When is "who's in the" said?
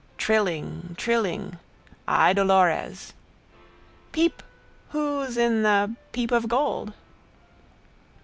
4.89-5.95